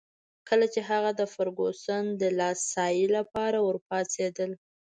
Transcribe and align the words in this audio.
کله 0.47 0.65
چي 0.73 0.81
هغه 0.89 1.11
د 1.19 1.21
فرګوسن 1.33 2.03
د 2.13 2.15
دلاسايي 2.23 3.05
لپاره 3.17 3.57
ورپاڅېدل. 3.61 4.51